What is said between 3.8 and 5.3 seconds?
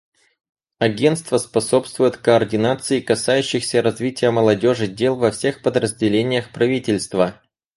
развития молодежи дел во